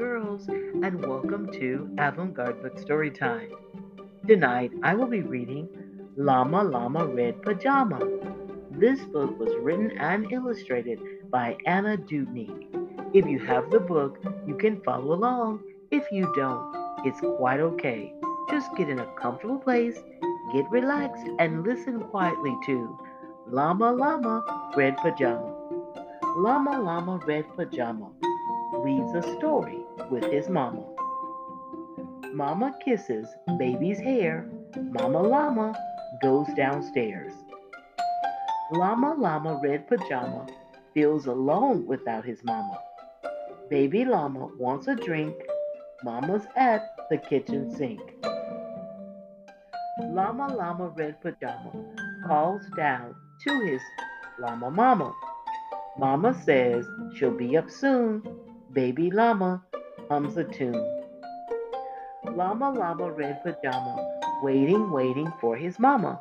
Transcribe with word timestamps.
and 0.00 1.04
welcome 1.04 1.52
to 1.52 1.94
Avant 1.98 2.32
Garde 2.32 2.62
Book 2.62 2.78
Story 2.78 3.10
Time. 3.10 3.50
Tonight 4.26 4.72
I 4.82 4.94
will 4.94 5.06
be 5.06 5.20
reading 5.20 5.68
Llama 6.16 6.64
Llama 6.64 7.04
Red 7.04 7.42
Pajama. 7.42 8.00
This 8.70 8.98
book 9.00 9.38
was 9.38 9.52
written 9.60 9.98
and 9.98 10.32
illustrated 10.32 11.00
by 11.30 11.58
Anna 11.66 11.98
Dewdney. 11.98 12.48
If 13.12 13.26
you 13.26 13.40
have 13.40 13.70
the 13.70 13.78
book, 13.78 14.24
you 14.46 14.54
can 14.54 14.80
follow 14.80 15.12
along. 15.12 15.64
If 15.90 16.10
you 16.10 16.32
don't, 16.34 16.74
it's 17.04 17.20
quite 17.20 17.60
okay. 17.60 18.14
Just 18.48 18.74
get 18.76 18.88
in 18.88 19.00
a 19.00 19.12
comfortable 19.20 19.58
place, 19.58 19.98
get 20.54 20.70
relaxed, 20.70 21.26
and 21.38 21.62
listen 21.62 22.00
quietly 22.04 22.56
to 22.64 22.98
Llama 23.50 23.92
Llama 23.92 24.72
Red 24.74 24.96
Pajama. 24.96 25.54
Llama 26.38 26.80
Llama 26.80 27.20
Red 27.26 27.44
Pajama 27.54 28.08
reads 28.82 29.14
a 29.14 29.36
story 29.36 29.79
with 30.10 30.24
his 30.24 30.48
mama. 30.48 30.84
Mama 32.34 32.74
kisses 32.84 33.28
baby's 33.58 33.98
hair. 33.98 34.50
Mama 34.76 35.22
Llama 35.22 35.74
goes 36.22 36.46
downstairs. 36.56 37.32
Llama 38.72 39.14
Llama 39.16 39.60
Red 39.62 39.88
Pajama 39.88 40.46
feels 40.94 41.26
alone 41.26 41.86
without 41.86 42.24
his 42.24 42.42
mama. 42.44 42.78
Baby 43.68 44.04
Llama 44.04 44.48
wants 44.58 44.88
a 44.88 44.96
drink. 44.96 45.34
Mama's 46.04 46.42
at 46.56 46.82
the 47.10 47.18
kitchen 47.18 47.74
sink. 47.76 48.00
Llama 50.12 50.54
Llama 50.54 50.88
Red 50.96 51.20
Pajama 51.20 51.72
calls 52.26 52.62
down 52.76 53.14
to 53.44 53.60
his 53.60 53.80
llama 54.38 54.70
mama. 54.70 55.12
Mama 55.98 56.34
says 56.44 56.86
she'll 57.14 57.36
be 57.36 57.56
up 57.56 57.70
soon. 57.70 58.22
Baby 58.72 59.10
llama 59.10 59.62
hums 60.10 60.36
a 60.36 60.42
tune. 60.42 61.04
Llama 62.34 62.72
Llama 62.72 63.12
Red 63.12 63.44
Pajama 63.44 63.94
waiting, 64.42 64.90
waiting 64.90 65.32
for 65.40 65.54
his 65.54 65.78
mama. 65.78 66.20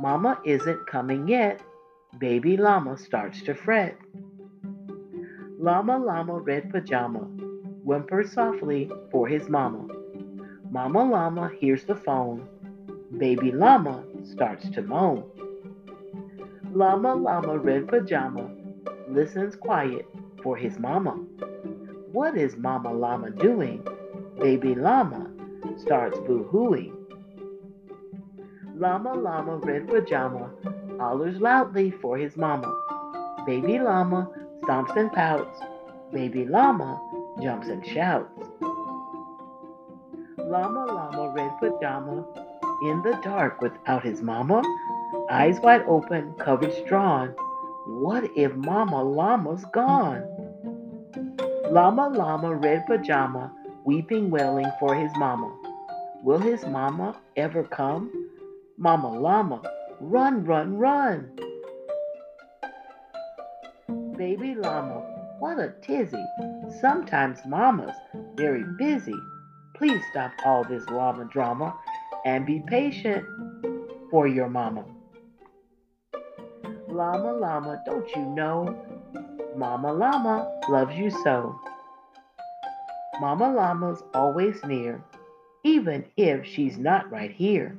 Mama 0.00 0.40
isn't 0.46 0.86
coming 0.86 1.28
yet. 1.28 1.60
Baby 2.18 2.56
llama 2.56 2.96
starts 2.96 3.42
to 3.42 3.54
fret. 3.54 3.98
Llama 5.58 5.98
Llama 5.98 6.38
Red 6.38 6.70
Pajama 6.70 7.28
whimpers 7.84 8.32
softly 8.32 8.90
for 9.10 9.28
his 9.28 9.46
mama. 9.50 9.86
Mama 10.70 11.04
Llama 11.04 11.50
hears 11.60 11.84
the 11.84 11.96
phone. 11.96 12.48
Baby 13.18 13.52
llama 13.52 14.04
starts 14.24 14.70
to 14.70 14.80
moan. 14.80 15.22
Llama 16.72 17.14
Llama 17.14 17.58
Red 17.58 17.88
Pajama 17.88 18.48
listens 19.06 19.54
quiet 19.54 20.06
for 20.42 20.56
his 20.56 20.78
mama. 20.78 21.14
What 22.12 22.36
is 22.36 22.56
Mama 22.56 22.92
Llama 22.92 23.30
doing? 23.30 23.86
Baby 24.40 24.74
Llama 24.74 25.30
starts 25.76 26.18
boo-hooing. 26.20 26.94
Llama 28.76 29.14
Llama 29.14 29.56
Red 29.56 29.88
Pajama 29.88 30.50
hollers 30.98 31.40
loudly 31.40 31.90
for 31.90 32.16
his 32.16 32.36
mama. 32.36 32.72
Baby 33.44 33.78
Llama 33.78 34.30
stomps 34.62 34.96
and 34.96 35.12
pouts. 35.12 35.58
Baby 36.12 36.44
Llama 36.44 37.00
jumps 37.42 37.68
and 37.68 37.84
shouts. 37.84 38.30
Llama 40.38 40.86
Llama 40.86 41.32
Red 41.34 41.52
Pajama 41.58 42.24
in 42.82 43.02
the 43.02 43.18
dark 43.22 43.60
without 43.60 44.04
his 44.04 44.22
mama, 44.22 44.62
eyes 45.30 45.58
wide 45.60 45.82
open, 45.88 46.34
coverage 46.34 46.86
drawn. 46.86 47.30
What 47.86 48.30
if 48.36 48.54
Mama 48.54 49.02
Llama's 49.02 49.64
gone? 49.72 50.35
Llama 51.76 52.08
Llama 52.08 52.54
Red 52.54 52.86
Pajama 52.86 53.52
weeping, 53.84 54.30
wailing 54.30 54.72
for 54.80 54.94
his 54.94 55.10
mama. 55.18 55.54
Will 56.22 56.38
his 56.38 56.64
mama 56.64 57.20
ever 57.36 57.64
come? 57.64 58.10
Mama 58.78 59.12
Llama, 59.12 59.60
run, 60.00 60.42
run, 60.46 60.78
run. 60.78 61.30
Baby 64.16 64.54
Llama, 64.54 65.02
what 65.38 65.58
a 65.58 65.74
tizzy. 65.82 66.24
Sometimes 66.80 67.40
Mama's 67.46 67.94
very 68.36 68.64
busy. 68.78 69.20
Please 69.74 70.00
stop 70.10 70.32
all 70.46 70.64
this 70.64 70.88
llama 70.88 71.26
drama 71.26 71.76
and 72.24 72.46
be 72.46 72.62
patient 72.66 73.22
for 74.10 74.26
your 74.26 74.48
mama. 74.48 74.86
Llama, 76.88 77.34
llama, 77.34 77.82
don't 77.84 78.08
you 78.16 78.24
know? 78.24 78.95
Mama 79.56 79.90
llama 79.90 80.60
loves 80.68 80.94
you 80.96 81.10
so. 81.10 81.58
Mama 83.22 83.50
llama's 83.50 84.02
always 84.12 84.62
near, 84.64 85.02
even 85.64 86.04
if 86.18 86.44
she's 86.44 86.76
not 86.76 87.10
right 87.10 87.30
here. 87.30 87.78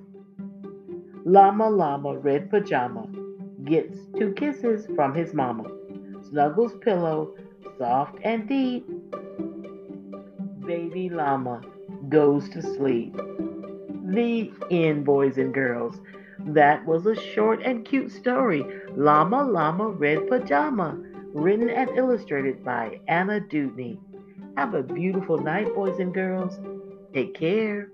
Llama 1.24 1.70
llama 1.70 2.18
red 2.18 2.50
pajama 2.50 3.08
gets 3.64 3.96
two 4.18 4.34
kisses 4.34 4.88
from 4.96 5.14
his 5.14 5.36
mama, 5.36 5.66
snuggles 6.28 6.74
pillow 6.82 7.36
soft 7.78 8.18
and 8.24 8.50
deep. 8.50 8.90
Baby 10.66 11.10
llama 11.10 11.62
goes 12.10 12.50
to 12.50 12.62
sleep. 12.64 13.16
The 14.06 14.52
end, 14.72 15.06
boys 15.06 15.38
and 15.38 15.54
girls. 15.54 16.00
That 16.40 16.86
was 16.88 17.06
a 17.06 17.16
short 17.16 17.62
and 17.64 17.86
cute 17.86 18.12
story, 18.12 18.66
Llama 18.96 19.44
Llama 19.44 19.90
Red 19.90 20.28
Pajama, 20.30 20.98
written 21.38 21.70
and 21.70 21.90
illustrated 21.96 22.64
by 22.64 23.00
Anna 23.08 23.40
Dewdney. 23.40 24.00
Have 24.58 24.74
a 24.74 24.82
beautiful 24.82 25.38
night, 25.38 25.74
boys 25.76 26.00
and 26.00 26.14
girls. 26.14 26.60
Take 27.14 27.36
care. 27.36 27.92